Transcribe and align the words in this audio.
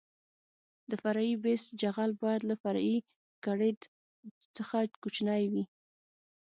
د 0.89 0.91
فرعي 1.01 1.33
بیس 1.43 1.63
جغل 1.81 2.11
باید 2.23 2.41
له 2.49 2.55
فرعي 2.63 2.95
ګریډ 3.45 3.79
څخه 4.57 4.77
کوچنی 5.03 5.43
وي 5.51 5.63